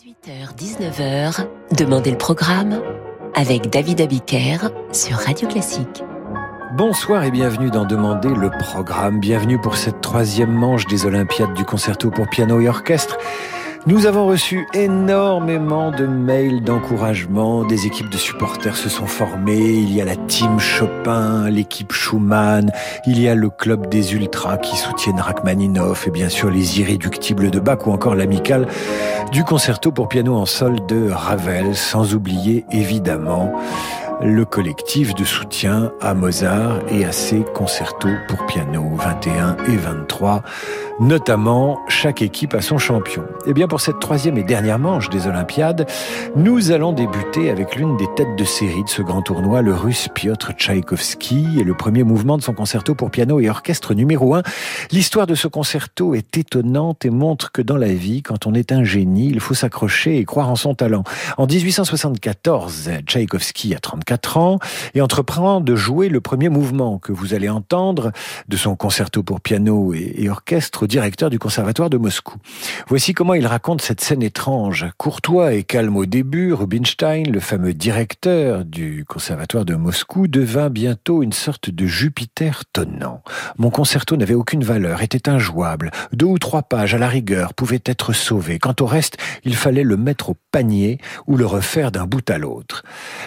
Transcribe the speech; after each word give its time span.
18h-19h, 0.00 1.46
Demandez 1.76 2.10
le 2.12 2.16
programme 2.16 2.80
avec 3.34 3.68
David 3.68 4.00
Abiker 4.00 4.70
sur 4.92 5.18
Radio 5.18 5.46
Classique. 5.46 6.02
Bonsoir 6.74 7.24
et 7.24 7.30
bienvenue 7.30 7.70
dans 7.70 7.84
Demander 7.84 8.30
le 8.30 8.48
programme. 8.48 9.20
Bienvenue 9.20 9.60
pour 9.60 9.76
cette 9.76 10.00
troisième 10.00 10.52
manche 10.52 10.86
des 10.86 11.04
Olympiades 11.04 11.52
du 11.52 11.64
concerto 11.66 12.10
pour 12.10 12.30
piano 12.30 12.60
et 12.60 12.68
orchestre. 12.68 13.18
Nous 13.86 14.04
avons 14.04 14.26
reçu 14.26 14.68
énormément 14.74 15.90
de 15.90 16.06
mails 16.06 16.62
d'encouragement, 16.62 17.64
des 17.64 17.86
équipes 17.86 18.10
de 18.10 18.18
supporters 18.18 18.76
se 18.76 18.90
sont 18.90 19.06
formées, 19.06 19.56
il 19.56 19.94
y 19.94 20.02
a 20.02 20.04
la 20.04 20.16
team 20.16 20.60
Chopin, 20.60 21.48
l'équipe 21.48 21.90
Schumann, 21.90 22.70
il 23.06 23.18
y 23.18 23.26
a 23.26 23.34
le 23.34 23.48
club 23.48 23.88
des 23.88 24.12
ultras 24.12 24.58
qui 24.58 24.76
soutiennent 24.76 25.20
Rachmaninoff 25.20 26.06
et 26.06 26.10
bien 26.10 26.28
sûr 26.28 26.50
les 26.50 26.78
irréductibles 26.78 27.50
de 27.50 27.58
Bach 27.58 27.86
ou 27.86 27.90
encore 27.90 28.14
l'amicale 28.14 28.68
du 29.32 29.44
concerto 29.44 29.92
pour 29.92 30.08
piano 30.08 30.34
en 30.36 30.46
sol 30.46 30.76
de 30.86 31.10
Ravel, 31.10 31.74
sans 31.74 32.14
oublier 32.14 32.66
évidemment 32.70 33.50
le 34.22 34.44
collectif 34.44 35.14
de 35.14 35.24
soutien 35.24 35.92
à 36.02 36.12
Mozart 36.12 36.80
et 36.90 37.06
à 37.06 37.12
ses 37.12 37.42
concertos 37.54 38.08
pour 38.28 38.44
piano 38.44 38.90
21 38.96 39.56
et 39.66 39.76
23 39.76 40.42
notamment 41.00 41.80
chaque 41.88 42.20
équipe 42.20 42.52
a 42.52 42.60
son 42.60 42.76
champion. 42.76 43.22
Et 43.46 43.50
eh 43.50 43.52
bien 43.54 43.66
pour 43.68 43.80
cette 43.80 43.98
troisième 44.00 44.36
et 44.36 44.42
dernière 44.42 44.78
manche 44.78 45.08
des 45.08 45.26
Olympiades, 45.26 45.88
nous 46.36 46.72
allons 46.72 46.92
débuter 46.92 47.50
avec 47.50 47.74
l'une 47.74 47.96
des 47.96 48.06
têtes 48.14 48.36
de 48.36 48.44
série 48.44 48.84
de 48.84 48.88
ce 48.88 49.00
grand 49.00 49.22
tournoi, 49.22 49.62
le 49.62 49.74
russe 49.74 50.08
Piotr 50.14 50.52
Tchaïkovski 50.52 51.58
et 51.58 51.64
le 51.64 51.74
premier 51.74 52.04
mouvement 52.04 52.36
de 52.36 52.42
son 52.42 52.52
concerto 52.52 52.94
pour 52.94 53.10
piano 53.10 53.40
et 53.40 53.48
orchestre 53.48 53.94
numéro 53.94 54.34
1. 54.34 54.42
L'histoire 54.92 55.26
de 55.26 55.34
ce 55.34 55.48
concerto 55.48 56.14
est 56.14 56.36
étonnante 56.36 57.06
et 57.06 57.10
montre 57.10 57.50
que 57.50 57.62
dans 57.62 57.78
la 57.78 57.94
vie, 57.94 58.22
quand 58.22 58.46
on 58.46 58.52
est 58.52 58.70
un 58.70 58.84
génie, 58.84 59.28
il 59.28 59.40
faut 59.40 59.54
s'accrocher 59.54 60.18
et 60.18 60.26
croire 60.26 60.50
en 60.50 60.56
son 60.56 60.74
talent. 60.74 61.04
En 61.38 61.46
1874, 61.46 62.90
Tchaïkovski 63.06 63.74
a 63.74 63.78
34 63.78 64.36
ans 64.36 64.58
et 64.94 65.00
entreprend 65.00 65.62
de 65.62 65.74
jouer 65.76 66.10
le 66.10 66.20
premier 66.20 66.50
mouvement 66.50 66.98
que 66.98 67.12
vous 67.12 67.32
allez 67.32 67.48
entendre 67.48 68.12
de 68.48 68.56
son 68.58 68.76
concerto 68.76 69.22
pour 69.22 69.40
piano 69.40 69.94
et, 69.94 70.14
et 70.18 70.28
orchestre 70.28 70.86
directeur 70.90 71.30
du 71.30 71.38
conservatoire 71.38 71.88
de 71.88 71.96
Moscou. 71.96 72.36
Voici 72.88 73.14
comment 73.14 73.34
il 73.34 73.46
raconte 73.46 73.80
cette 73.80 74.00
scène 74.00 74.22
étrange. 74.22 74.86
Courtois 74.98 75.54
et 75.54 75.62
calme 75.62 75.96
au 75.96 76.04
début, 76.04 76.52
Rubinstein, 76.52 77.30
le 77.30 77.38
fameux 77.40 77.72
directeur 77.72 78.64
du 78.64 79.04
conservatoire 79.08 79.64
de 79.64 79.76
Moscou, 79.76 80.26
devint 80.26 80.68
bientôt 80.68 81.22
une 81.22 81.32
sorte 81.32 81.70
de 81.70 81.86
Jupiter 81.86 82.64
tonnant. 82.72 83.22
Mon 83.56 83.70
concerto 83.70 84.16
n'avait 84.16 84.34
aucune 84.34 84.64
valeur, 84.64 85.00
était 85.00 85.28
injouable. 85.28 85.92
Deux 86.12 86.26
ou 86.26 86.38
trois 86.38 86.64
pages 86.64 86.94
à 86.94 86.98
la 86.98 87.08
rigueur 87.08 87.54
pouvaient 87.54 87.82
être 87.86 88.12
sauvées. 88.12 88.58
Quant 88.58 88.74
au 88.80 88.86
reste, 88.86 89.16
il 89.44 89.54
fallait 89.54 89.84
le 89.84 89.96
mettre 89.96 90.30
au 90.30 90.36
panier 90.50 90.98
ou 91.28 91.36
le 91.36 91.46
refaire 91.46 91.92
d'un 91.92 92.06
bout 92.06 92.28
à 92.28 92.38
l'autre. 92.38 92.82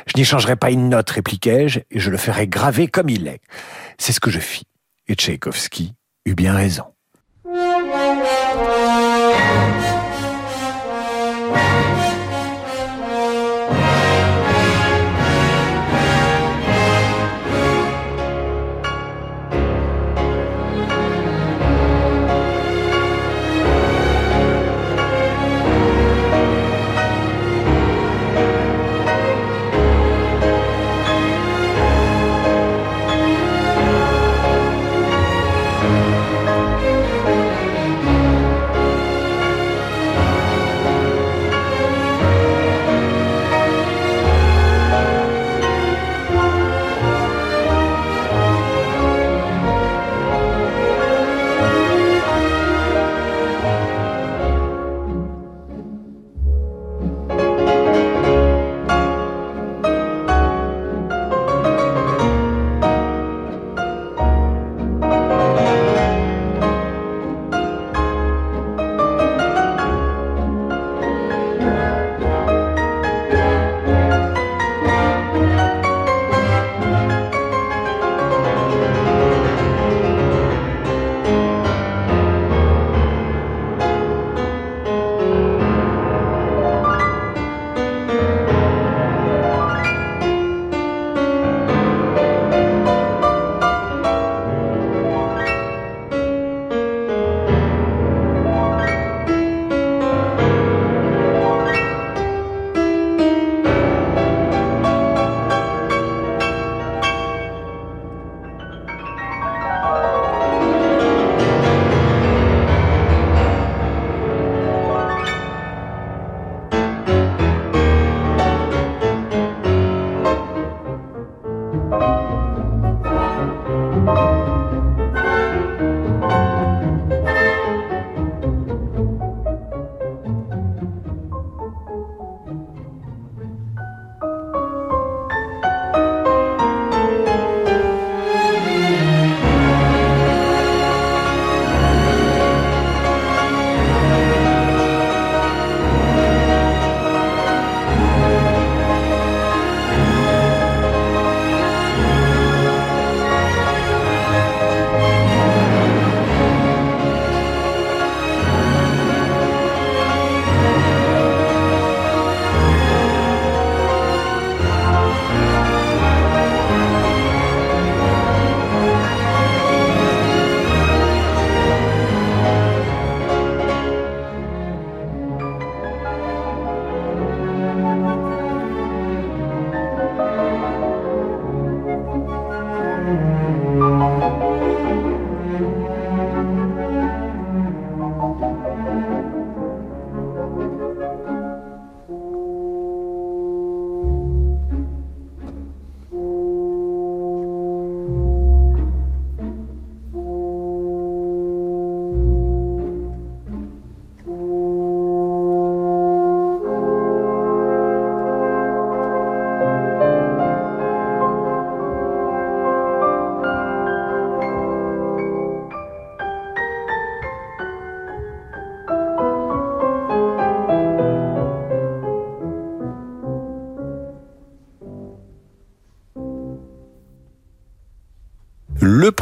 Je 0.07 0.17
n'y 0.17 0.25
changerai 0.25 0.57
pas 0.57 0.69
une 0.69 0.89
note, 0.89 1.09
répliquai-je, 1.09 1.79
et 1.89 1.99
je 1.99 2.09
le 2.11 2.17
ferai 2.17 2.47
graver 2.47 2.87
comme 2.87 3.09
il 3.09 3.27
est. 3.27 3.41
C'est 3.97 4.11
ce 4.11 4.19
que 4.19 4.29
je 4.29 4.39
fis. 4.39 4.67
Et 5.07 5.15
Tchaïkovski 5.15 5.93
eut 6.25 6.35
bien 6.35 6.53
raison. 6.53 6.92
Le 8.55 9.12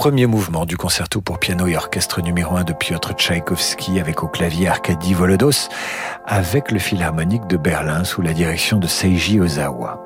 premier 0.02 0.26
mouvement 0.26 0.66
du 0.66 0.78
concerto 0.78 1.22
pour 1.22 1.38
piano 1.38 1.68
et 1.68 1.78
orchestre 1.78 2.24
numéro 2.24 2.56
1 2.56 2.64
de 2.64 2.74
Piotr 2.74 3.14
Tchaïkovski 3.14 4.00
avec 4.00 4.24
au 4.24 4.28
clavier 4.28 4.68
Arkady 4.68 5.14
Volodos 5.14 5.70
avec 6.26 6.72
le 6.72 6.80
Philharmonique 6.80 7.46
de 7.46 7.56
Berlin 7.56 8.04
sous 8.04 8.24
la 8.24 8.34
direction 8.34 8.80
de 8.80 8.88
Seiji 8.88 9.40
Ozawa. 9.40 10.02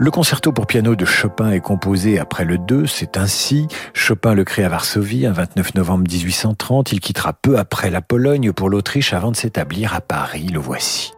Le 0.00 0.10
concerto 0.10 0.50
pour 0.50 0.66
piano 0.66 0.96
de 0.96 1.04
Chopin 1.04 1.52
est 1.52 1.60
composé 1.60 2.18
après 2.18 2.44
le 2.44 2.58
2, 2.58 2.88
c'est 2.88 3.16
ainsi. 3.16 3.68
Chopin 3.94 4.34
le 4.34 4.42
crée 4.42 4.64
à 4.64 4.68
Varsovie 4.68 5.26
un 5.26 5.32
29 5.32 5.76
novembre 5.76 6.08
1830. 6.10 6.90
Il 6.90 6.98
quittera 6.98 7.32
peu 7.32 7.56
après 7.56 7.88
la 7.88 8.00
Pologne 8.00 8.50
pour 8.50 8.68
l'Autriche 8.68 9.12
avant 9.12 9.30
de 9.30 9.36
s'établir 9.36 9.94
à 9.94 10.00
Paris. 10.00 10.48
Le 10.52 10.58
voici. 10.58 11.12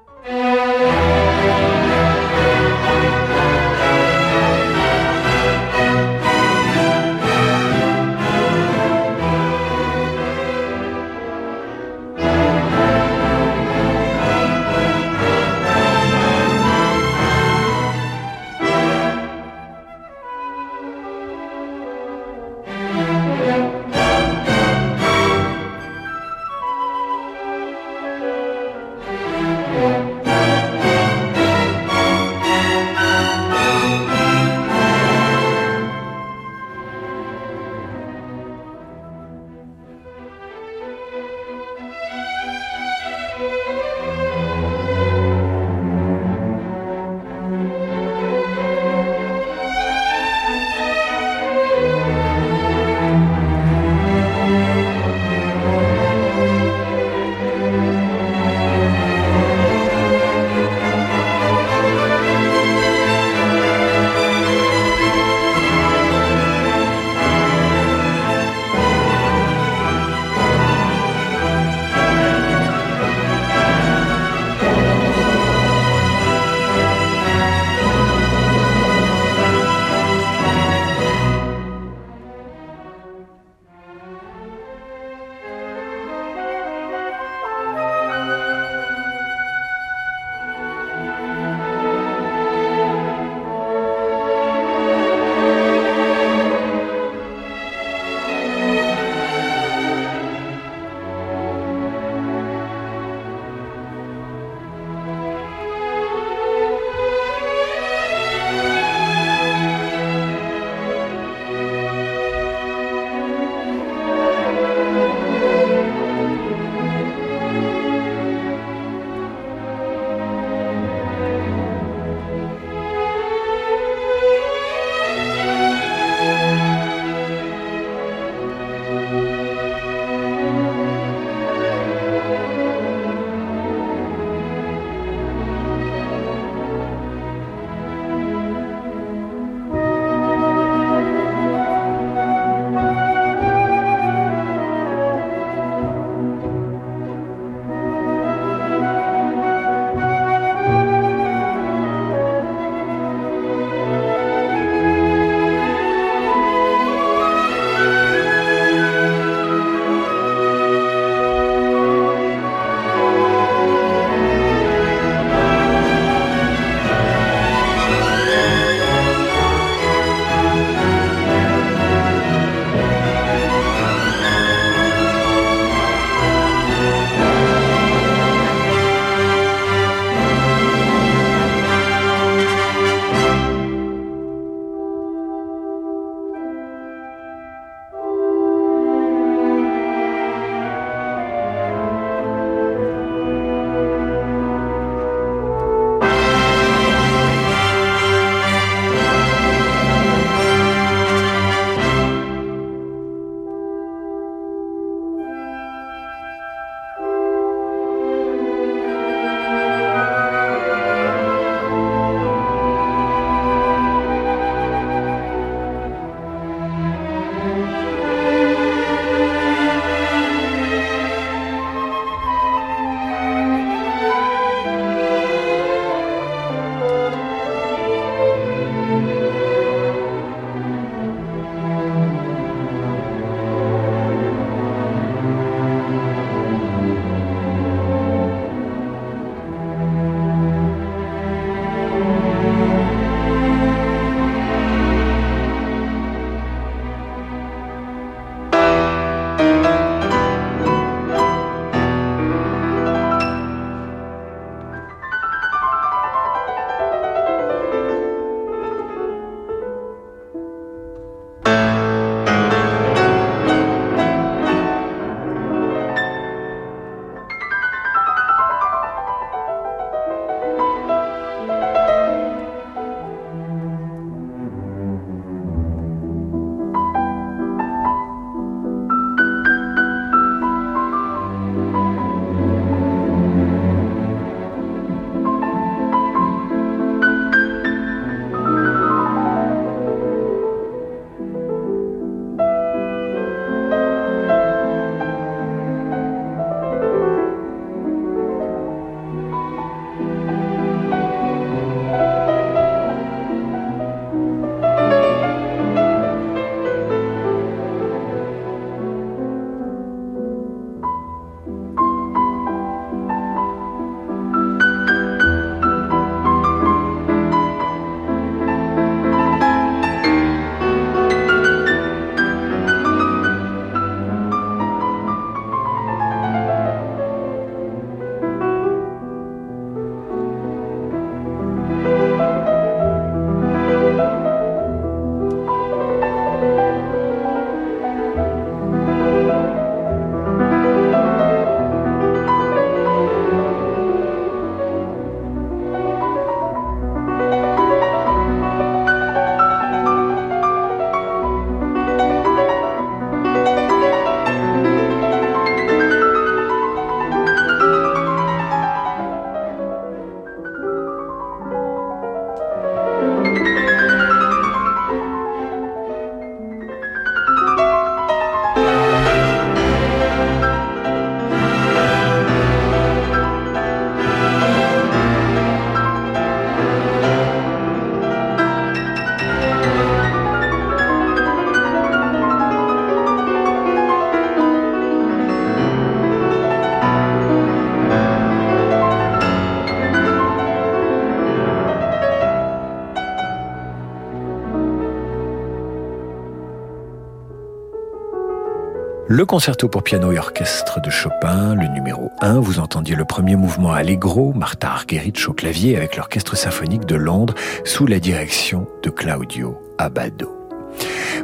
Le 399.19 399.27
concerto 399.27 399.69
pour 399.69 399.83
piano 399.83 400.13
et 400.13 400.19
orchestre 400.21 400.81
de 400.81 400.91
Chopin, 400.91 401.57
le 401.57 401.67
numéro 401.67 402.13
1, 402.21 402.39
vous 402.39 402.61
entendiez 402.61 402.95
le 402.95 403.05
premier 403.05 403.35
mouvement 403.35 403.73
Allegro, 403.73 404.33
Martha 404.33 404.71
Argerich 404.71 405.29
au 405.29 405.33
clavier 405.33 405.77
avec 405.77 405.97
l'orchestre 405.97 406.37
symphonique 406.37 406.85
de 406.85 406.95
Londres 406.95 407.35
sous 407.65 407.89
la 407.89 407.99
direction 407.99 408.69
de 408.85 408.91
Claudio 408.91 409.61
Abbado. 409.77 410.38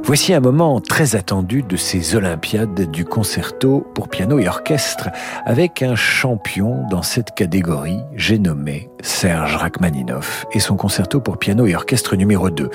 Voici 0.06 0.34
un 0.34 0.40
moment 0.40 0.82
très 0.82 1.16
attendu 1.16 1.62
de 1.62 1.78
ces 1.78 2.14
Olympiades 2.14 2.90
du 2.90 3.06
concerto 3.06 3.86
pour 3.94 4.10
piano 4.10 4.38
et 4.38 4.46
orchestre 4.46 5.08
avec 5.46 5.80
un 5.82 5.96
champion 5.96 6.86
dans 6.90 7.00
cette 7.00 7.34
catégorie, 7.34 8.00
j'ai 8.14 8.38
nommé 8.38 8.90
Serge 9.00 9.56
Rachmaninoff 9.56 10.44
et 10.52 10.60
son 10.60 10.76
concerto 10.76 11.20
pour 11.20 11.38
piano 11.38 11.64
et 11.64 11.74
orchestre 11.74 12.16
numéro 12.16 12.50
2. 12.50 12.68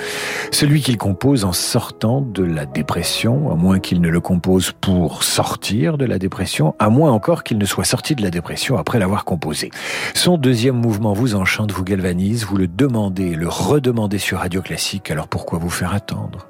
Celui 0.50 0.82
qu'il 0.82 0.98
compose 0.98 1.44
en 1.44 1.52
sortant 1.52 2.20
de 2.20 2.42
la 2.42 2.66
dépression, 2.66 3.52
à 3.52 3.54
moins 3.54 3.78
qu'il 3.78 4.00
ne 4.00 4.08
le 4.08 4.20
compose 4.20 4.72
pour 4.72 5.22
sortir 5.22 5.98
de 5.98 6.06
la 6.06 6.18
dépression, 6.18 6.74
à 6.80 6.88
moins 6.88 7.12
encore 7.12 7.44
qu'il 7.44 7.58
ne 7.58 7.64
soit 7.64 7.84
sorti 7.84 8.16
de 8.16 8.22
la 8.22 8.30
dépression 8.30 8.76
après 8.76 8.98
l'avoir 8.98 9.24
composé. 9.24 9.70
Son 10.14 10.36
deuxième 10.36 10.76
mouvement 10.76 11.12
vous 11.12 11.36
enchante, 11.36 11.70
vous 11.70 11.84
galvanise, 11.84 12.44
vous 12.44 12.56
le 12.56 12.66
demandez, 12.66 13.36
le 13.36 13.48
redemandez 13.48 14.18
sur 14.18 14.38
Radio 14.38 14.62
Classique, 14.62 15.12
alors 15.12 15.28
pourquoi 15.28 15.60
vous 15.60 15.70
faire 15.70 15.94
attendre? 15.94 16.48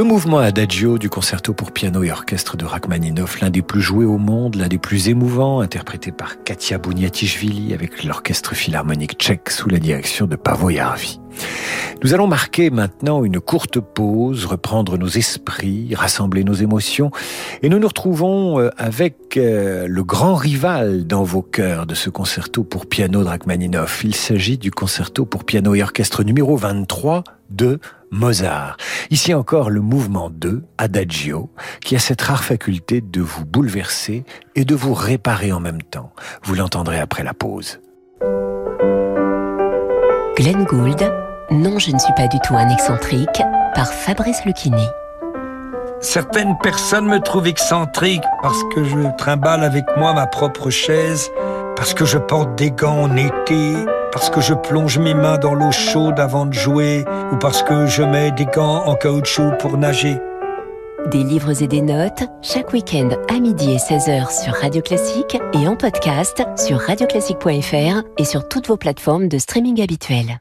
Le 0.00 0.04
mouvement 0.04 0.38
Adagio 0.38 0.96
du 0.96 1.10
concerto 1.10 1.52
pour 1.52 1.72
piano 1.72 2.02
et 2.02 2.10
orchestre 2.10 2.56
de 2.56 2.64
Rachmaninoff, 2.64 3.42
l'un 3.42 3.50
des 3.50 3.60
plus 3.60 3.82
joués 3.82 4.06
au 4.06 4.16
monde, 4.16 4.54
l'un 4.54 4.66
des 4.66 4.78
plus 4.78 5.10
émouvants, 5.10 5.60
interprété 5.60 6.10
par 6.10 6.42
Katia 6.42 6.78
Bouniatishvili 6.78 7.74
avec 7.74 8.02
l'orchestre 8.02 8.54
philharmonique 8.54 9.18
tchèque 9.18 9.50
sous 9.50 9.68
la 9.68 9.78
direction 9.78 10.26
de 10.26 10.36
Pavo 10.36 10.70
Jarvi. 10.70 11.19
Nous 12.02 12.14
allons 12.14 12.26
marquer 12.26 12.70
maintenant 12.70 13.24
une 13.24 13.40
courte 13.40 13.78
pause, 13.78 14.46
reprendre 14.46 14.96
nos 14.96 15.08
esprits, 15.08 15.94
rassembler 15.94 16.44
nos 16.44 16.54
émotions, 16.54 17.10
et 17.62 17.68
nous 17.68 17.78
nous 17.78 17.88
retrouvons 17.88 18.58
euh, 18.58 18.70
avec 18.78 19.36
euh, 19.36 19.86
le 19.86 20.02
grand 20.02 20.34
rival 20.34 21.06
dans 21.06 21.24
vos 21.24 21.42
cœurs 21.42 21.84
de 21.84 21.94
ce 21.94 22.08
concerto 22.08 22.64
pour 22.64 22.86
piano 22.86 23.22
de. 23.22 24.02
Il 24.02 24.14
s'agit 24.14 24.56
du 24.56 24.70
concerto 24.70 25.26
pour 25.26 25.44
piano 25.44 25.74
et 25.74 25.82
orchestre 25.82 26.24
numéro 26.24 26.56
23 26.56 27.22
de 27.50 27.80
Mozart. 28.10 28.78
Ici 29.10 29.34
encore 29.34 29.68
le 29.68 29.82
mouvement 29.82 30.30
2, 30.30 30.62
Adagio, 30.78 31.50
qui 31.82 31.96
a 31.96 31.98
cette 31.98 32.22
rare 32.22 32.44
faculté 32.44 33.02
de 33.02 33.20
vous 33.20 33.44
bouleverser 33.44 34.24
et 34.54 34.64
de 34.64 34.74
vous 34.74 34.94
réparer 34.94 35.52
en 35.52 35.60
même 35.60 35.82
temps. 35.82 36.12
Vous 36.44 36.54
l'entendrez 36.54 36.98
après 36.98 37.24
la 37.24 37.34
pause. 37.34 37.78
Glenn 40.36 40.64
Gould, 40.64 41.02
Non, 41.50 41.78
je 41.78 41.90
ne 41.90 41.98
suis 41.98 42.12
pas 42.14 42.28
du 42.28 42.38
tout 42.40 42.54
un 42.54 42.68
excentrique, 42.68 43.42
par 43.74 43.88
Fabrice 43.88 44.44
Lucchini. 44.44 44.86
Certaines 46.00 46.56
personnes 46.58 47.06
me 47.06 47.18
trouvent 47.18 47.48
excentrique 47.48 48.22
parce 48.40 48.62
que 48.74 48.84
je 48.84 49.16
trimballe 49.18 49.64
avec 49.64 49.84
moi 49.96 50.12
ma 50.12 50.26
propre 50.26 50.70
chaise, 50.70 51.30
parce 51.76 51.94
que 51.94 52.04
je 52.04 52.16
porte 52.16 52.54
des 52.54 52.70
gants 52.70 53.02
en 53.02 53.16
été, 53.16 53.74
parce 54.12 54.30
que 54.30 54.40
je 54.40 54.54
plonge 54.54 54.98
mes 54.98 55.14
mains 55.14 55.38
dans 55.38 55.54
l'eau 55.54 55.72
chaude 55.72 56.20
avant 56.20 56.46
de 56.46 56.54
jouer 56.54 57.04
ou 57.32 57.36
parce 57.36 57.62
que 57.62 57.86
je 57.86 58.02
mets 58.02 58.30
des 58.30 58.46
gants 58.46 58.84
en 58.86 58.94
caoutchouc 58.94 59.58
pour 59.58 59.76
nager. 59.76 60.20
Des 61.06 61.24
livres 61.24 61.60
et 61.62 61.66
des 61.66 61.80
notes, 61.80 62.22
chaque 62.42 62.72
week-end 62.72 63.08
à 63.28 63.40
midi 63.40 63.72
et 63.72 63.78
16h 63.78 64.44
sur 64.44 64.52
Radio 64.52 64.80
Classique 64.80 65.38
et 65.54 65.66
en 65.66 65.74
podcast 65.74 66.44
sur 66.56 66.78
radioclassique.fr 66.78 68.02
et 68.18 68.24
sur 68.24 68.46
toutes 68.46 68.68
vos 68.68 68.76
plateformes 68.76 69.26
de 69.26 69.38
streaming 69.38 69.82
habituelles. 69.82 70.40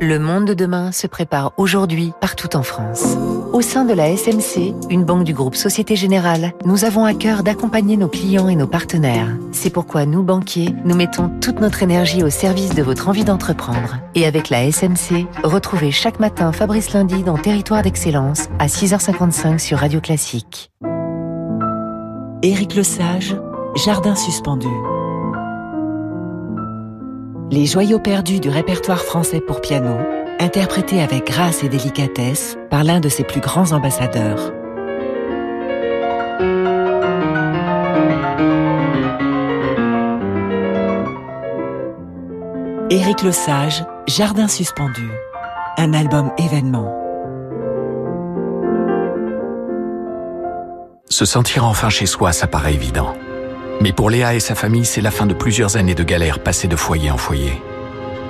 Le 0.00 0.18
monde 0.18 0.44
de 0.44 0.52
demain 0.52 0.92
se 0.92 1.06
prépare 1.06 1.52
aujourd'hui 1.56 2.12
partout 2.20 2.54
en 2.54 2.62
France. 2.62 3.16
Au 3.54 3.62
sein 3.62 3.86
de 3.86 3.94
la 3.94 4.14
SMC, 4.14 4.74
une 4.90 5.04
banque 5.04 5.24
du 5.24 5.32
groupe 5.32 5.54
Société 5.54 5.96
Générale, 5.96 6.52
nous 6.66 6.84
avons 6.84 7.06
à 7.06 7.14
cœur 7.14 7.42
d'accompagner 7.42 7.96
nos 7.96 8.08
clients 8.08 8.50
et 8.50 8.56
nos 8.56 8.66
partenaires. 8.66 9.34
C'est 9.52 9.70
pourquoi 9.70 10.04
nous, 10.04 10.22
banquiers, 10.22 10.74
nous 10.84 10.94
mettons 10.94 11.30
toute 11.40 11.60
notre 11.60 11.82
énergie 11.82 12.22
au 12.22 12.28
service 12.28 12.74
de 12.74 12.82
votre 12.82 13.08
envie 13.08 13.24
d'entreprendre. 13.24 13.96
Et 14.14 14.26
avec 14.26 14.50
la 14.50 14.70
SMC, 14.70 15.26
retrouvez 15.42 15.92
chaque 15.92 16.20
matin 16.20 16.52
Fabrice 16.52 16.92
Lundi 16.92 17.22
dans 17.22 17.38
Territoire 17.38 17.80
d'Excellence 17.80 18.48
à 18.58 18.66
6h55 18.66 19.58
sur 19.58 19.78
Radio 19.78 20.02
Classique. 20.02 20.70
Éric 22.42 22.74
Lesage, 22.74 23.34
Jardin 23.76 24.14
suspendu. 24.14 24.68
Les 27.48 27.64
joyaux 27.64 28.00
perdus 28.00 28.40
du 28.40 28.48
répertoire 28.48 29.02
français 29.04 29.40
pour 29.40 29.60
piano, 29.60 29.98
interprétés 30.40 31.00
avec 31.00 31.28
grâce 31.28 31.62
et 31.62 31.68
délicatesse 31.68 32.58
par 32.70 32.82
l'un 32.82 32.98
de 32.98 33.08
ses 33.08 33.22
plus 33.22 33.40
grands 33.40 33.70
ambassadeurs. 33.70 34.52
Éric 42.90 43.22
Lesage, 43.22 43.84
Jardin 44.08 44.48
suspendu, 44.48 45.08
un 45.76 45.92
album 45.92 46.32
événement. 46.38 46.92
Se 51.08 51.24
sentir 51.24 51.64
enfin 51.64 51.90
chez 51.90 52.06
soi, 52.06 52.32
ça 52.32 52.48
paraît 52.48 52.74
évident. 52.74 53.14
Mais 53.80 53.92
pour 53.92 54.10
Léa 54.10 54.34
et 54.34 54.40
sa 54.40 54.54
famille, 54.54 54.84
c'est 54.84 55.00
la 55.00 55.10
fin 55.10 55.26
de 55.26 55.34
plusieurs 55.34 55.76
années 55.76 55.94
de 55.94 56.02
galère 56.02 56.38
passées 56.38 56.68
de 56.68 56.76
foyer 56.76 57.10
en 57.10 57.18
foyer. 57.18 57.62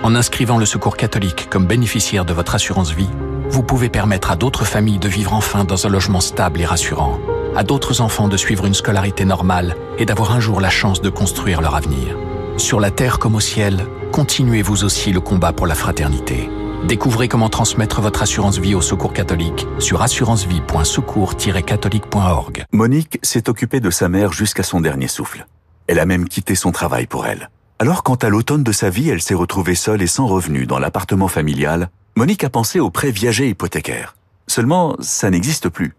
En 0.02 0.14
inscrivant 0.14 0.59
le 0.59 0.66
Secours 0.66 0.96
catholique 0.96 1.48
comme 1.48 1.66
bénéficiaire 1.66 2.24
de 2.24 2.32
votre 2.32 2.54
assurance 2.54 2.92
vie, 2.92 3.11
vous 3.48 3.62
pouvez 3.62 3.88
permettre 3.88 4.30
à 4.30 4.37
d'autres 4.37 4.64
familles 4.64 4.98
de 4.98 5.09
vivre 5.09 5.32
enfin 5.32 5.64
dans 5.64 5.87
un 5.87 5.90
logement 5.90 6.20
stable 6.20 6.61
et 6.61 6.66
rassurant, 6.66 7.20
à 7.54 7.62
d'autres 7.62 8.00
enfants 8.00 8.28
de 8.28 8.37
suivre 8.37 8.66
une 8.66 8.74
scolarité 8.74 9.24
normale 9.24 9.76
et 9.98 10.04
d'avoir 10.04 10.32
un 10.32 10.40
jour 10.40 10.61
la 10.61 10.70
chance 10.70 11.00
de 11.00 11.11
construire 11.11 11.61
leur 11.61 11.76
avenir. 11.76 12.16
Sur 12.56 12.80
la 12.80 12.90
terre 12.90 13.18
comme 13.18 13.37
au 13.37 13.40
ciel, 13.40 13.87
continuez 14.12 14.62
vous 14.62 14.85
aussi 14.85 15.12
le 15.12 15.20
combat 15.20 15.52
pour 15.52 15.66
la 15.66 15.74
fraternité. 15.74 16.50
Découvrez 16.85 17.29
comment 17.29 17.49
transmettre 17.49 18.01
votre 18.01 18.23
assurance 18.23 18.59
vie 18.59 18.75
au 18.75 18.81
Secours 18.81 19.12
catholique 19.12 19.67
sur 19.79 20.03
assurancevie.secours-catholique.org. 20.03 22.65
Monique 22.73 23.19
s'est 23.23 23.49
occupée 23.49 23.81
de 23.81 23.91
sa 23.91 24.09
mère 24.09 24.33
jusqu'à 24.33 24.62
son 24.62 24.81
dernier 24.81 25.09
souffle. 25.09 25.47
Elle 25.89 25.99
a 25.99 26.07
même 26.07 26.29
quitté 26.29 26.55
son 26.55 26.73
travail 26.73 27.07
pour 27.07 27.27
elle. 27.27 27.51
Alors 27.79 28.03
quand 28.03 28.25
à 28.25 28.29
l'automne 28.29 28.62
de 28.62 28.73
sa 28.73 28.91
vie, 28.91 29.11
elle 29.11 29.21
s'est 29.21 29.35
retrouvée 29.35 29.75
seule 29.75 30.03
et 30.03 30.07
sans 30.07 30.27
revenu 30.27 30.67
dans 30.67 30.79
l'appartement 30.79 31.29
familial, 31.29 31.91
Monique 32.17 32.45
a 32.45 32.51
pensé 32.51 32.81
au 32.81 32.91
prêt 32.91 33.11
viager 33.11 33.49
hypothécaire. 33.49 34.17
Seulement, 34.47 34.97
ça 35.01 35.29
n'existe 35.29 35.69
plus. 35.69 35.95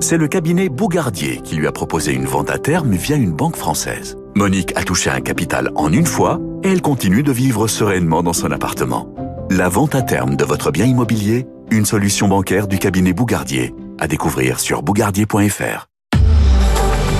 C'est 0.00 0.18
le 0.18 0.28
cabinet 0.28 0.68
Bougardier 0.68 1.40
qui 1.42 1.56
lui 1.56 1.66
a 1.66 1.72
proposé 1.72 2.12
une 2.12 2.26
vente 2.26 2.50
à 2.50 2.58
terme 2.58 2.92
via 2.92 3.16
une 3.16 3.32
banque 3.32 3.56
française. 3.56 4.18
Monique 4.34 4.76
a 4.76 4.82
touché 4.82 5.08
un 5.08 5.20
capital 5.20 5.70
en 5.74 5.90
une 5.92 6.04
fois 6.04 6.40
et 6.62 6.70
elle 6.70 6.82
continue 6.82 7.22
de 7.22 7.32
vivre 7.32 7.68
sereinement 7.68 8.22
dans 8.22 8.34
son 8.34 8.50
appartement. 8.50 9.08
La 9.50 9.68
vente 9.68 9.94
à 9.94 10.02
terme 10.02 10.34
de 10.34 10.44
votre 10.44 10.72
bien 10.72 10.86
immobilier, 10.86 11.46
une 11.70 11.84
solution 11.84 12.26
bancaire 12.26 12.66
du 12.66 12.78
cabinet 12.78 13.12
Bougardier. 13.12 13.72
À 13.96 14.08
découvrir 14.08 14.58
sur 14.58 14.82
bougardier.fr. 14.82 15.86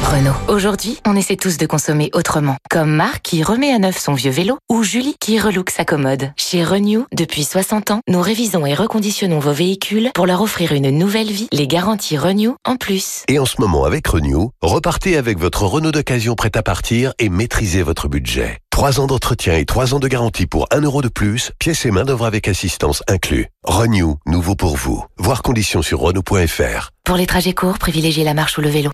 Renault. 0.03 0.35
Aujourd'hui, 0.49 0.99
on 1.07 1.15
essaie 1.15 1.37
tous 1.37 1.57
de 1.57 1.67
consommer 1.67 2.11
autrement. 2.15 2.57
Comme 2.69 2.91
Marc 2.91 3.23
qui 3.23 3.45
remet 3.45 3.73
à 3.73 3.79
neuf 3.79 3.99
son 3.99 4.15
vieux 4.15 4.33
vélo 4.33 4.59
ou 4.69 4.83
Julie 4.83 5.15
qui 5.21 5.39
relook 5.39 5.71
sa 5.71 5.85
commode. 5.85 6.33
Chez 6.37 6.65
Renew, 6.65 7.07
depuis 7.13 7.45
60 7.45 7.93
ans, 7.93 8.01
nous 8.09 8.21
révisons 8.21 8.67
et 8.67 8.75
reconditionnons 8.75 9.39
vos 9.39 9.53
véhicules 9.53 10.11
pour 10.13 10.27
leur 10.27 10.43
offrir 10.43 10.73
une 10.73 10.91
nouvelle 10.91 11.31
vie. 11.31 11.49
Les 11.53 11.69
garanties 11.69 12.19
Renew 12.19 12.57
en 12.65 12.77
plus. 12.77 13.23
Et 13.29 13.39
en 13.39 13.47
ce 13.47 13.61
moment 13.61 13.85
avec 13.85 14.07
Renew, 14.09 14.51
repartez 14.63 15.17
avec 15.17 15.39
votre 15.39 15.63
Renault 15.63 15.93
d'occasion 15.93 16.35
prêt 16.35 16.57
à 16.57 16.63
partir 16.63 17.13
et 17.19 17.29
maîtrisez 17.29 17.83
votre 17.83 18.09
budget. 18.09 18.59
3 18.77 19.01
ans 19.01 19.07
d'entretien 19.07 19.57
et 19.57 19.65
3 19.65 19.95
ans 19.95 19.99
de 19.99 20.07
garantie 20.07 20.45
pour 20.45 20.67
1 20.71 20.83
euro 20.83 21.01
de 21.01 21.09
plus, 21.09 21.51
pièces 21.59 21.87
et 21.87 21.91
main 21.91 22.05
d'œuvre 22.05 22.27
avec 22.27 22.47
assistance 22.47 23.03
inclus. 23.09 23.47
Renew, 23.65 24.17
nouveau 24.27 24.55
pour 24.55 24.77
vous. 24.77 25.03
Voir 25.17 25.41
conditions 25.41 25.81
sur 25.81 25.99
Renault.fr. 26.01 26.91
Pour 27.03 27.17
les 27.17 27.25
trajets 27.25 27.55
courts, 27.55 27.79
privilégiez 27.79 28.23
la 28.23 28.35
marche 28.35 28.59
ou 28.59 28.61
le 28.61 28.69
vélo. 28.69 28.91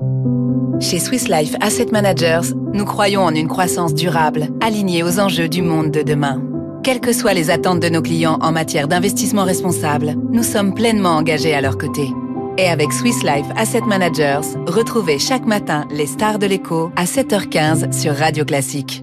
Chez 0.78 1.00
Swiss 1.00 1.26
Life 1.26 1.56
Asset 1.60 1.86
Managers, 1.90 2.54
nous 2.72 2.84
croyons 2.84 3.22
en 3.24 3.34
une 3.34 3.48
croissance 3.48 3.92
durable, 3.92 4.50
alignée 4.60 5.02
aux 5.02 5.18
enjeux 5.18 5.48
du 5.48 5.62
monde 5.62 5.90
de 5.90 6.02
demain. 6.02 6.40
Quelles 6.84 7.00
que 7.00 7.12
soient 7.12 7.34
les 7.34 7.50
attentes 7.50 7.80
de 7.80 7.88
nos 7.88 8.02
clients 8.02 8.38
en 8.40 8.52
matière 8.52 8.86
d'investissement 8.86 9.42
responsable, 9.42 10.14
nous 10.30 10.44
sommes 10.44 10.74
pleinement 10.74 11.16
engagés 11.16 11.54
à 11.54 11.60
leur 11.60 11.76
côté. 11.76 12.08
Et 12.56 12.68
avec 12.68 12.92
Swiss 12.92 13.24
Life 13.24 13.46
Asset 13.56 13.80
Managers, 13.80 14.46
retrouvez 14.64 15.18
chaque 15.18 15.44
matin 15.44 15.88
les 15.90 16.06
stars 16.06 16.38
de 16.38 16.46
l'écho 16.46 16.92
à 16.94 17.04
7h15 17.04 17.90
sur 17.90 18.14
Radio 18.14 18.44
Classique. 18.44 19.02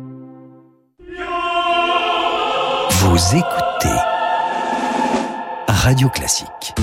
Vous 3.01 3.15
écoutez 3.37 3.95
Radio 5.69 6.09
Classique. 6.09 6.75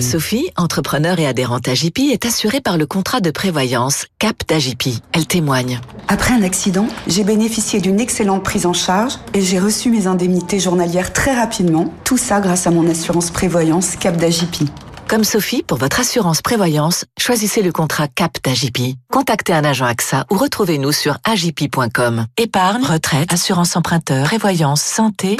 Sophie, 0.00 0.52
entrepreneur 0.56 1.18
et 1.18 1.26
adhérente 1.26 1.66
à 1.66 1.74
JP, 1.74 1.98
est 2.12 2.26
assurée 2.26 2.60
par 2.60 2.78
le 2.78 2.86
contrat 2.86 3.20
de 3.20 3.32
prévoyance 3.32 4.06
CAP 4.20 4.46
d'AJP. 4.46 5.02
Elle 5.12 5.26
témoigne. 5.26 5.80
Après 6.06 6.32
un 6.32 6.44
accident, 6.44 6.86
j'ai 7.08 7.24
bénéficié 7.24 7.80
d'une 7.80 7.98
excellente 7.98 8.44
prise 8.44 8.66
en 8.66 8.72
charge 8.72 9.14
et 9.34 9.40
j'ai 9.40 9.58
reçu 9.58 9.90
mes 9.90 10.06
indemnités 10.06 10.60
journalières 10.60 11.12
très 11.12 11.34
rapidement. 11.34 11.92
Tout 12.04 12.16
ça 12.16 12.40
grâce 12.40 12.68
à 12.68 12.70
mon 12.70 12.88
assurance 12.88 13.32
prévoyance 13.32 13.96
CAP 13.96 14.16
d'AJP. 14.16 14.70
Comme 15.10 15.24
Sophie, 15.24 15.64
pour 15.64 15.76
votre 15.76 15.98
assurance 15.98 16.40
prévoyance, 16.40 17.04
choisissez 17.18 17.62
le 17.62 17.72
contrat 17.72 18.06
CAP 18.06 18.36
d'AJP. 18.44 18.94
Contactez 19.10 19.52
un 19.52 19.64
agent 19.64 19.84
AXA 19.84 20.24
ou 20.30 20.36
retrouvez-nous 20.36 20.92
sur 20.92 21.18
agip.com. 21.24 22.26
Épargne, 22.36 22.84
retraite, 22.84 23.32
assurance 23.32 23.74
emprunteur, 23.74 24.24
prévoyance, 24.26 24.80
santé. 24.80 25.36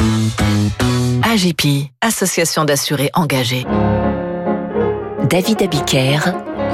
AJP, 1.23 1.89
association 2.01 2.65
d'assurés 2.65 3.11
engagés. 3.15 3.65
David 5.29 5.63
Abiker 5.63 6.19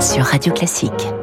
sur 0.01 0.25
Radio 0.25 0.55
Classique. 0.55 1.16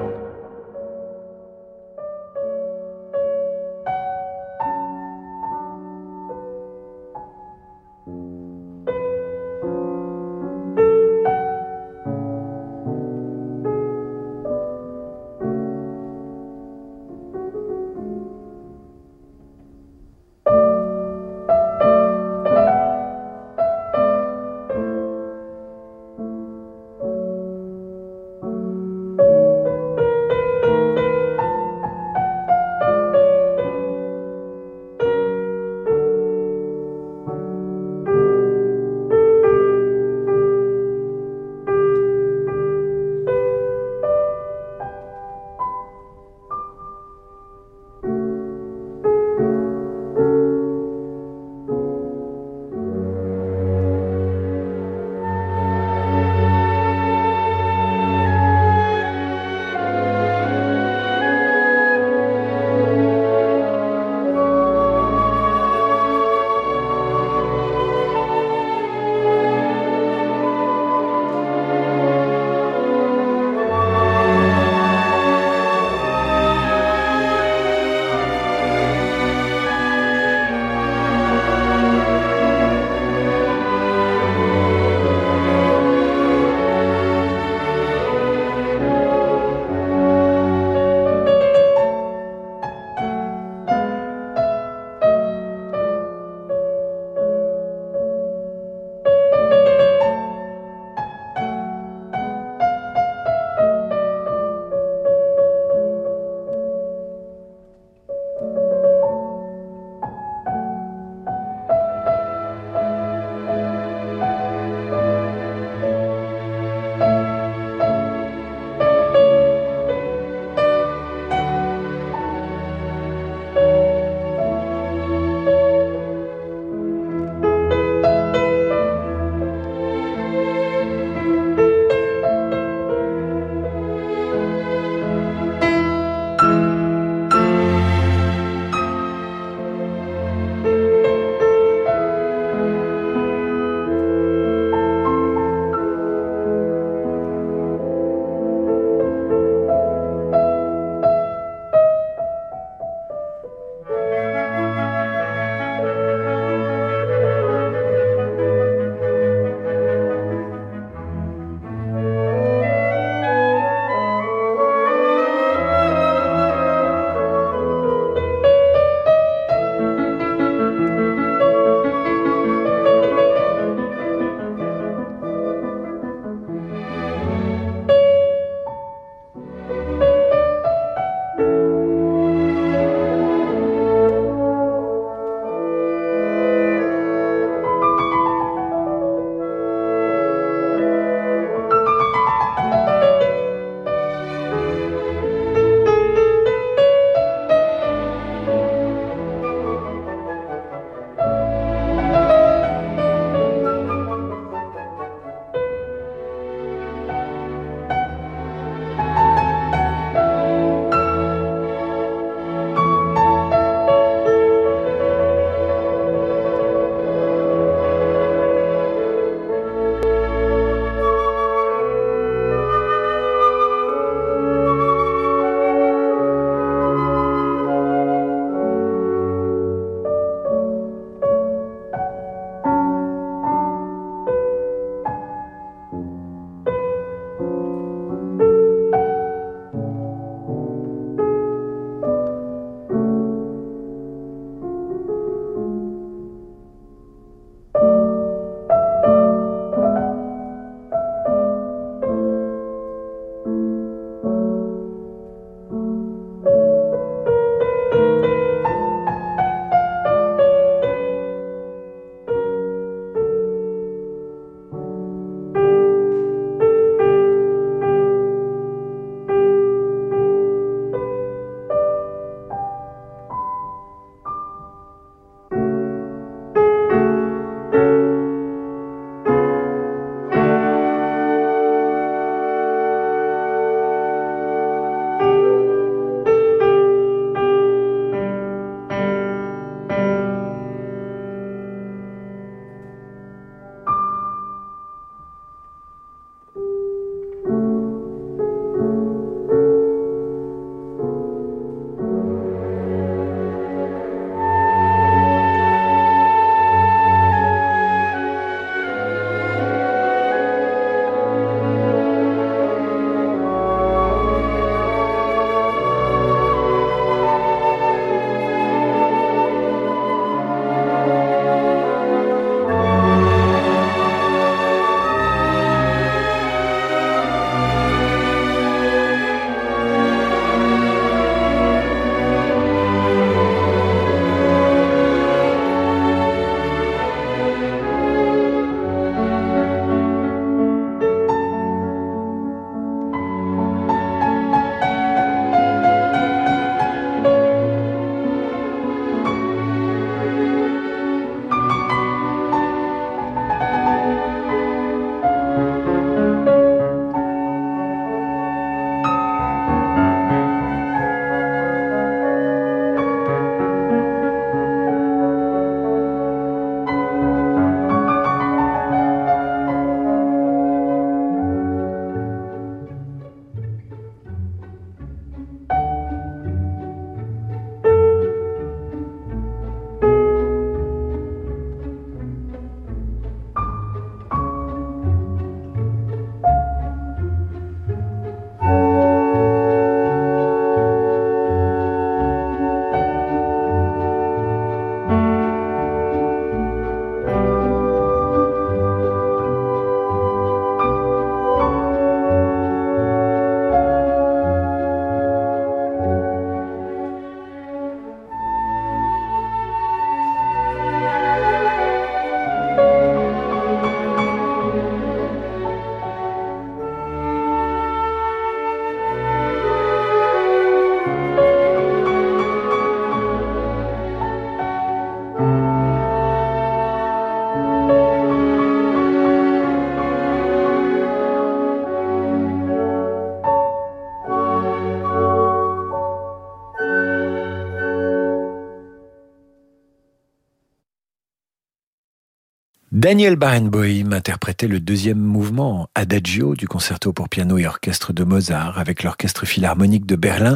Daniel 443.03 443.35
Barenboim 443.35 444.13
interprétait 444.13 444.69
le 444.69 444.79
deuxième 444.79 445.19
mouvement, 445.19 445.89
Adagio, 445.93 446.55
du 446.55 446.69
concerto 446.69 447.11
pour 447.11 447.27
piano 447.27 447.57
et 447.57 447.67
orchestre 447.67 448.13
de 448.13 448.23
Mozart 448.23 448.79
avec 448.79 449.03
l'orchestre 449.03 449.45
philharmonique 449.45 450.05
de 450.05 450.15
Berlin. 450.15 450.55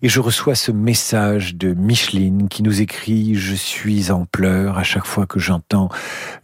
Et 0.00 0.08
je 0.08 0.20
reçois 0.20 0.54
ce 0.54 0.70
message 0.70 1.56
de 1.56 1.74
Micheline 1.74 2.48
qui 2.48 2.62
nous 2.62 2.80
écrit 2.80 3.34
Je 3.34 3.56
suis 3.56 4.12
en 4.12 4.26
pleurs 4.26 4.78
à 4.78 4.84
chaque 4.84 5.06
fois 5.06 5.26
que 5.26 5.40
j'entends 5.40 5.88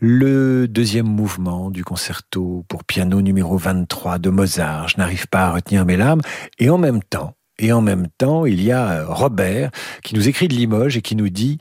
le 0.00 0.66
deuxième 0.66 1.06
mouvement 1.06 1.70
du 1.70 1.84
concerto 1.84 2.64
pour 2.66 2.82
piano 2.82 3.22
numéro 3.22 3.56
23 3.56 4.18
de 4.18 4.30
Mozart. 4.30 4.88
Je 4.88 4.96
n'arrive 4.98 5.28
pas 5.28 5.46
à 5.46 5.52
retenir 5.52 5.84
mes 5.84 5.96
larmes. 5.96 6.22
Et 6.58 6.68
en 6.68 6.78
même 6.78 7.00
temps, 7.00 7.36
et 7.60 7.72
en 7.72 7.80
même 7.80 8.08
temps, 8.18 8.44
il 8.44 8.60
y 8.60 8.72
a 8.72 9.04
Robert 9.04 9.70
qui 10.02 10.16
nous 10.16 10.28
écrit 10.28 10.48
de 10.48 10.54
Limoges 10.54 10.96
et 10.96 11.00
qui 11.00 11.14
nous 11.14 11.28
dit 11.28 11.60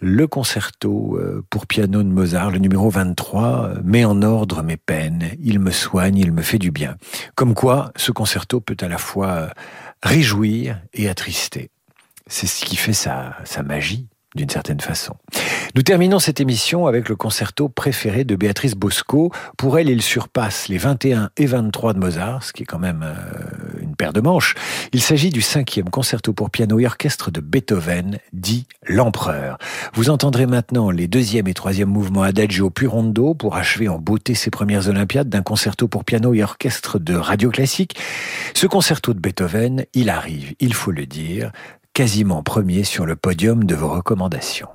le 0.00 0.26
concerto 0.26 1.16
euh, 1.16 1.44
pour 1.50 1.66
piano 1.66 2.02
de 2.02 2.08
Mozart, 2.08 2.50
le 2.50 2.58
numéro 2.58 2.88
23, 2.88 3.42
euh, 3.42 3.80
met 3.82 4.04
en 4.04 4.22
ordre 4.22 4.62
mes 4.62 4.76
peines, 4.76 5.30
il 5.42 5.58
me 5.58 5.70
soigne, 5.70 6.16
il 6.16 6.32
me 6.32 6.42
fait 6.42 6.58
du 6.58 6.70
bien. 6.70 6.96
Comme 7.34 7.54
quoi, 7.54 7.92
ce 7.96 8.12
concerto 8.12 8.60
peut 8.60 8.76
à 8.80 8.88
la 8.88 8.98
fois 8.98 9.28
euh, 9.28 9.48
réjouir 10.02 10.80
et 10.94 11.08
attrister. 11.08 11.70
C'est 12.26 12.46
ce 12.46 12.64
qui 12.64 12.76
fait 12.76 12.92
sa, 12.92 13.36
sa 13.44 13.62
magie 13.62 14.06
d'une 14.34 14.50
certaine 14.50 14.80
façon. 14.80 15.16
Nous 15.74 15.82
terminons 15.82 16.18
cette 16.18 16.38
émission 16.38 16.86
avec 16.86 17.08
le 17.08 17.16
concerto 17.16 17.68
préféré 17.68 18.24
de 18.24 18.36
Béatrice 18.36 18.74
Bosco. 18.74 19.32
Pour 19.56 19.78
elle, 19.78 19.88
il 19.88 20.02
surpasse 20.02 20.68
les 20.68 20.78
21 20.78 21.30
et 21.36 21.46
23 21.46 21.94
de 21.94 21.98
Mozart, 21.98 22.44
ce 22.44 22.52
qui 22.52 22.62
est 22.62 22.66
quand 22.66 22.78
même 22.78 23.04
paire 23.98 24.14
de 24.14 24.22
manches. 24.22 24.54
Il 24.92 25.02
s'agit 25.02 25.28
du 25.28 25.42
cinquième 25.42 25.90
concerto 25.90 26.32
pour 26.32 26.48
piano 26.48 26.78
et 26.78 26.86
orchestre 26.86 27.30
de 27.30 27.40
Beethoven, 27.40 28.18
dit 28.32 28.66
l'Empereur. 28.86 29.58
Vous 29.92 30.08
entendrez 30.08 30.46
maintenant 30.46 30.90
les 30.90 31.08
deuxième 31.08 31.48
et 31.48 31.54
troisième 31.54 31.90
mouvements 31.90 32.22
Adagio 32.22 32.70
puis 32.70 32.86
Rondo 32.86 33.34
pour 33.34 33.56
achever 33.56 33.88
en 33.88 33.98
beauté 33.98 34.34
ces 34.34 34.50
premières 34.50 34.88
Olympiades 34.88 35.28
d'un 35.28 35.42
concerto 35.42 35.88
pour 35.88 36.04
piano 36.04 36.32
et 36.32 36.42
orchestre 36.42 36.98
de 36.98 37.14
radio 37.14 37.50
classique. 37.50 37.96
Ce 38.54 38.66
concerto 38.66 39.12
de 39.12 39.20
Beethoven, 39.20 39.84
il 39.92 40.08
arrive, 40.08 40.54
il 40.60 40.72
faut 40.72 40.92
le 40.92 41.04
dire, 41.04 41.50
quasiment 41.92 42.42
premier 42.42 42.84
sur 42.84 43.04
le 43.04 43.16
podium 43.16 43.64
de 43.64 43.74
vos 43.74 43.88
recommandations. 43.88 44.68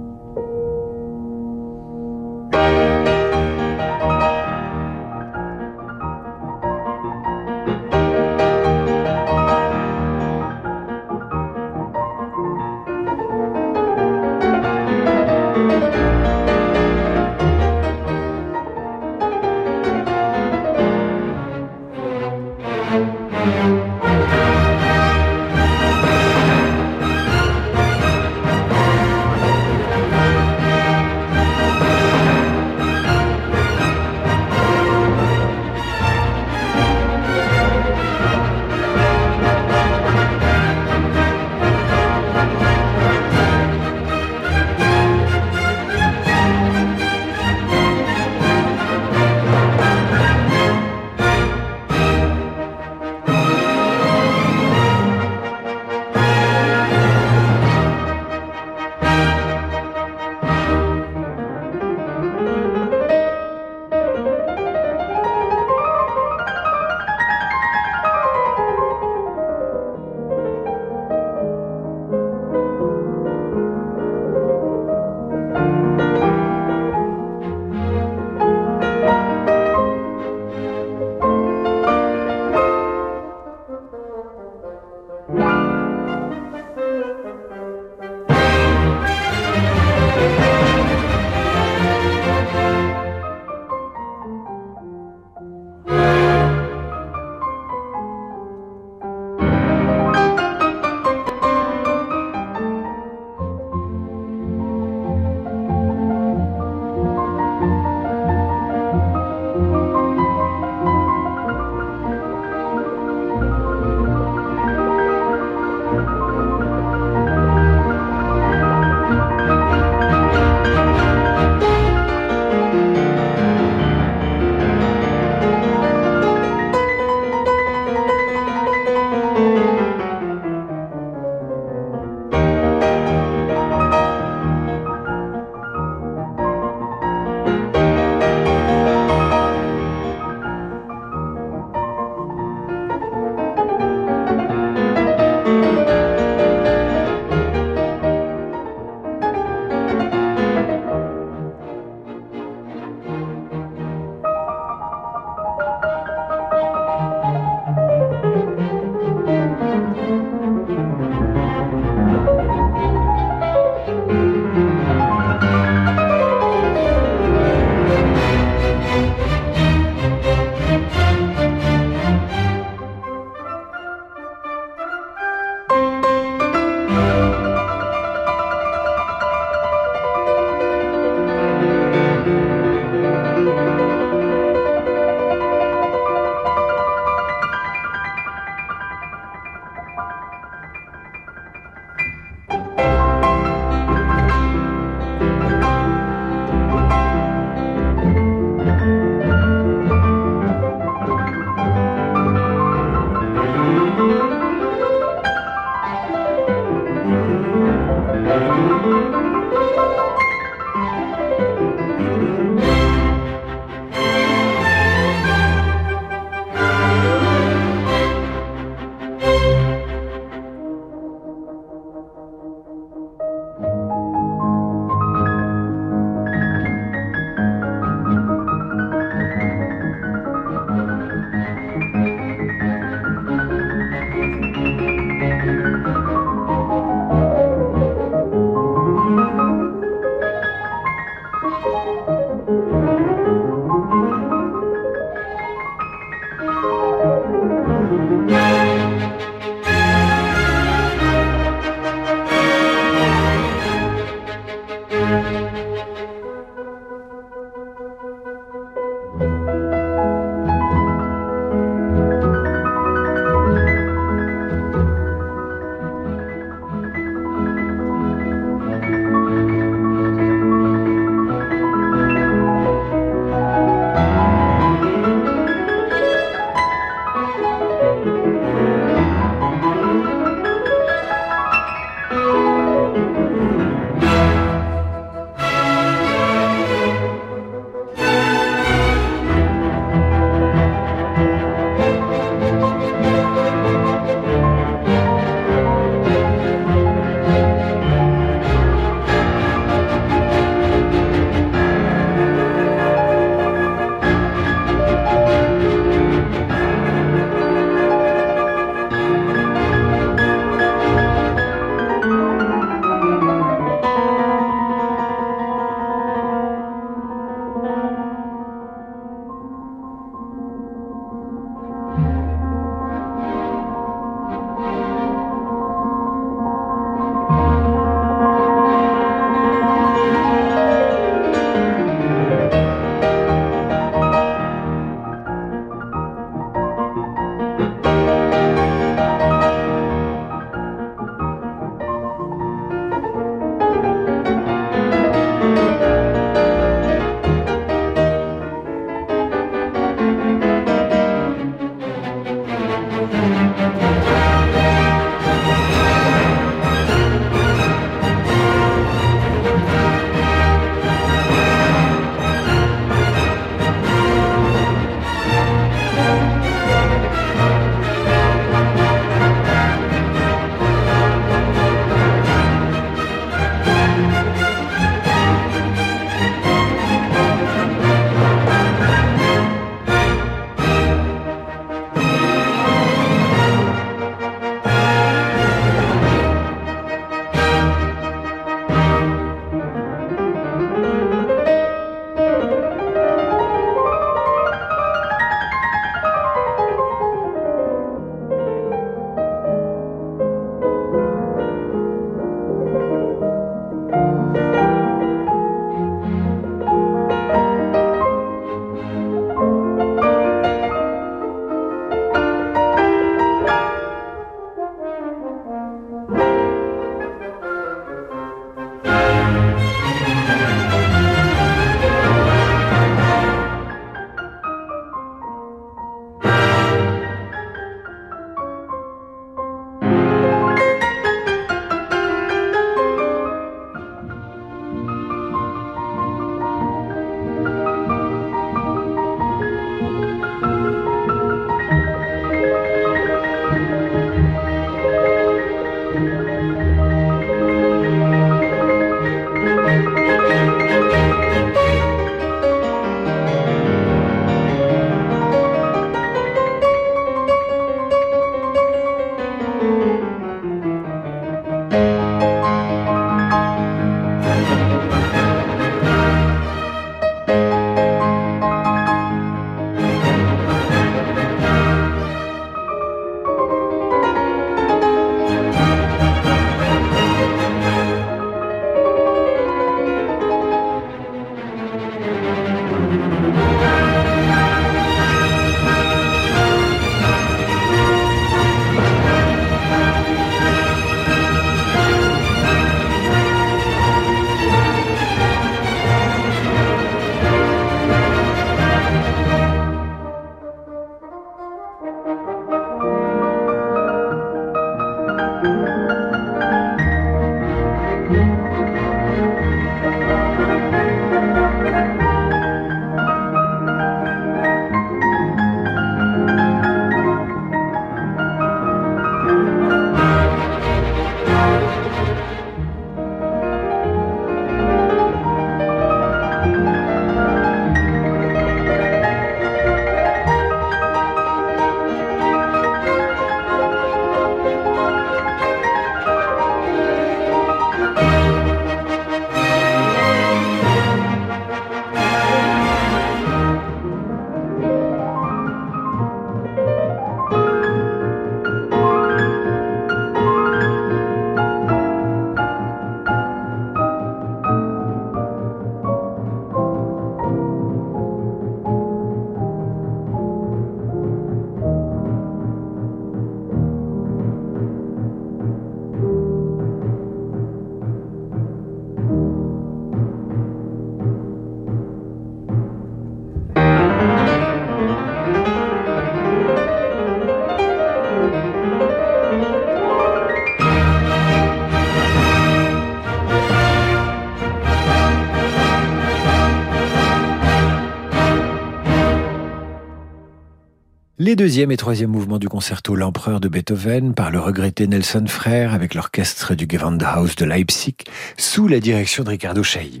Les 591.28 591.36
deuxième 591.36 591.70
et 591.70 591.76
troisième 591.76 592.08
mouvements 592.08 592.38
du 592.38 592.48
concerto 592.48 592.96
L'Empereur 592.96 593.38
de 593.38 593.48
Beethoven 593.48 594.14
par 594.14 594.30
le 594.30 594.40
regretté 594.40 594.86
Nelson 594.86 595.26
Frère 595.28 595.74
avec 595.74 595.92
l'orchestre 595.92 596.54
du 596.54 596.66
Gewandhaus 596.66 597.36
de 597.36 597.44
Leipzig 597.44 597.96
sous 598.38 598.66
la 598.66 598.80
direction 598.80 599.24
de 599.24 599.28
Ricardo 599.28 599.62
Chailly. 599.62 600.00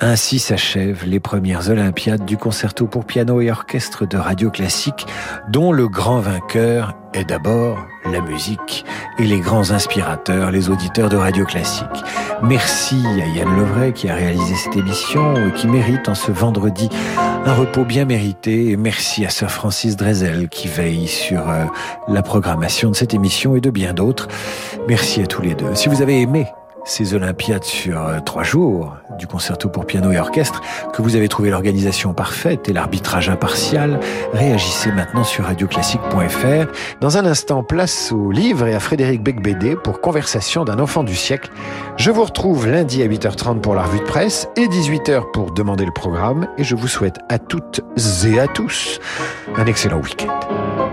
Ainsi 0.00 0.40
s'achèvent 0.40 1.04
les 1.06 1.20
premières 1.20 1.70
Olympiades 1.70 2.24
du 2.24 2.36
concerto 2.36 2.88
pour 2.88 3.04
piano 3.04 3.40
et 3.40 3.48
orchestre 3.48 4.08
de 4.08 4.16
radio 4.16 4.50
classique 4.50 5.06
dont 5.52 5.70
le 5.70 5.86
grand 5.86 6.18
vainqueur 6.18 6.96
est 7.16 7.24
d'abord 7.24 7.86
la 8.04 8.20
musique 8.20 8.84
et 9.18 9.24
les 9.24 9.40
grands 9.40 9.70
inspirateurs, 9.70 10.50
les 10.50 10.68
auditeurs 10.68 11.08
de 11.08 11.16
radio 11.16 11.44
classique. 11.44 11.86
Merci 12.42 13.02
à 13.06 13.26
Yann 13.26 13.56
Levray 13.56 13.92
qui 13.92 14.08
a 14.08 14.14
réalisé 14.14 14.54
cette 14.54 14.76
émission 14.76 15.34
et 15.36 15.52
qui 15.52 15.66
mérite 15.66 16.08
en 16.08 16.14
ce 16.14 16.30
vendredi 16.30 16.88
un 17.44 17.54
repos 17.54 17.84
bien 17.84 18.04
mérité. 18.04 18.70
Et 18.70 18.76
merci 18.76 19.24
à 19.24 19.30
Sir 19.30 19.50
Francis 19.50 19.96
Drezel 19.96 20.48
qui 20.48 20.68
veille 20.68 21.08
sur 21.08 21.48
euh, 21.48 21.64
la 22.08 22.22
programmation 22.22 22.90
de 22.90 22.96
cette 22.96 23.14
émission 23.14 23.56
et 23.56 23.60
de 23.60 23.70
bien 23.70 23.94
d'autres. 23.94 24.28
Merci 24.88 25.22
à 25.22 25.26
tous 25.26 25.42
les 25.42 25.54
deux. 25.54 25.74
Si 25.74 25.88
vous 25.88 26.02
avez 26.02 26.20
aimé 26.20 26.46
ces 26.86 27.14
Olympiades 27.14 27.64
sur 27.64 28.06
euh, 28.06 28.20
trois 28.20 28.44
jours 28.44 28.96
du 29.18 29.26
concerto 29.26 29.68
pour 29.68 29.86
piano 29.86 30.12
et 30.12 30.18
orchestre, 30.18 30.62
que 30.92 31.02
vous 31.02 31.16
avez 31.16 31.28
trouvé 31.28 31.50
l'organisation 31.50 32.14
parfaite 32.14 32.68
et 32.68 32.72
l'arbitrage 32.72 33.28
impartial, 33.28 34.00
réagissez 34.32 34.92
maintenant 34.92 35.24
sur 35.24 35.44
radioclassique.fr. 35.44 36.70
Dans 37.00 37.18
un 37.18 37.26
instant, 37.26 37.62
place 37.62 38.12
au 38.12 38.30
livre 38.30 38.66
et 38.66 38.74
à 38.74 38.80
Frédéric 38.80 39.22
Becbédé 39.22 39.76
pour 39.76 40.00
Conversation 40.00 40.64
d'un 40.64 40.78
enfant 40.78 41.02
du 41.02 41.14
siècle. 41.14 41.50
Je 41.96 42.10
vous 42.10 42.24
retrouve 42.24 42.68
lundi 42.68 43.02
à 43.02 43.08
8h30 43.08 43.60
pour 43.60 43.74
la 43.74 43.82
revue 43.82 44.00
de 44.00 44.04
presse 44.04 44.48
et 44.56 44.66
18h 44.66 45.32
pour 45.32 45.52
demander 45.52 45.84
le 45.84 45.92
programme 45.92 46.46
et 46.56 46.64
je 46.64 46.76
vous 46.76 46.88
souhaite 46.88 47.18
à 47.28 47.38
toutes 47.38 47.80
et 48.26 48.38
à 48.38 48.46
tous 48.46 49.00
un 49.56 49.66
excellent 49.66 49.98
week-end. 49.98 50.85